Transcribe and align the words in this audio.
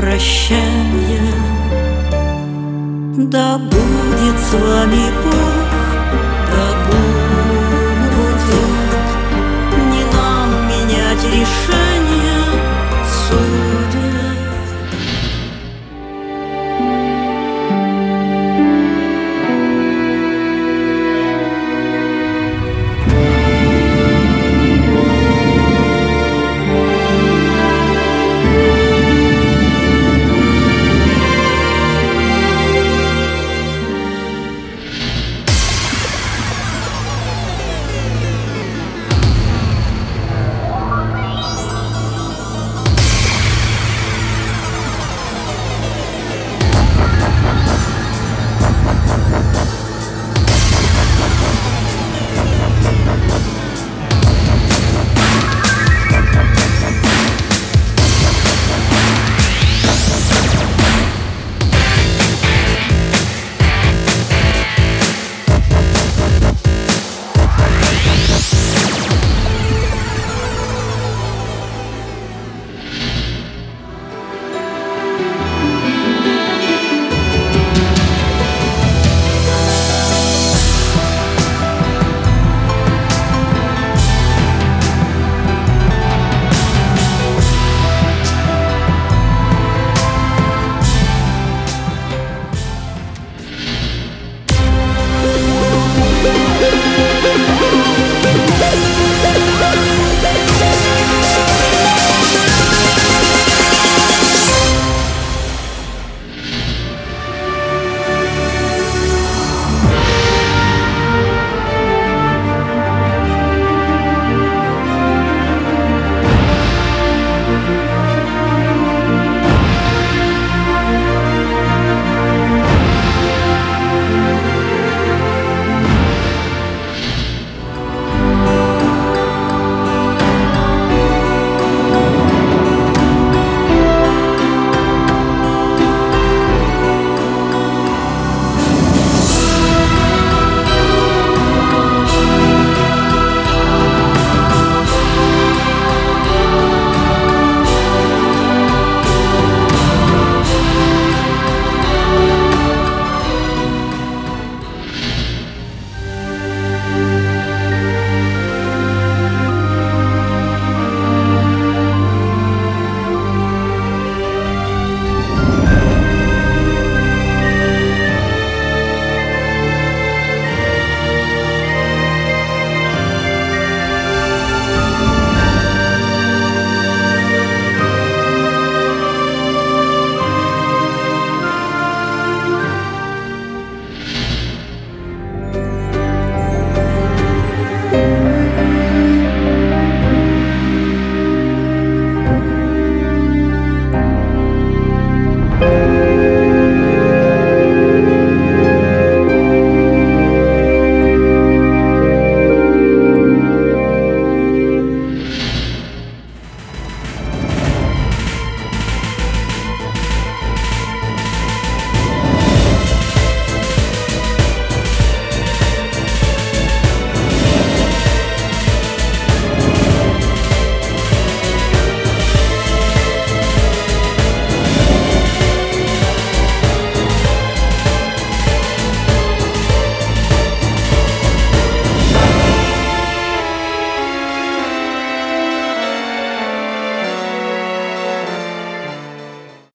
прощания. 0.00 1.34
Да 3.16 3.58
будет 3.58 4.38
с 4.38 4.54
вами 4.54 5.04
Бог 5.24 5.59